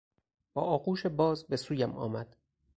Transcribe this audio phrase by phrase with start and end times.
[0.53, 2.35] با آغوش باز به سویم آمد.